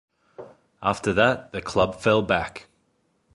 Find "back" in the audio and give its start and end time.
2.23-2.67